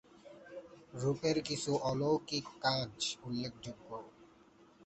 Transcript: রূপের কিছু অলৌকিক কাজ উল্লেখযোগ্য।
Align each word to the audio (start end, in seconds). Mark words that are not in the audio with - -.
রূপের 0.93 1.37
কিছু 1.41 1.71
অলৌকিক 1.89 2.45
কাজ 2.61 2.93
উল্লেখযোগ্য। 3.23 3.89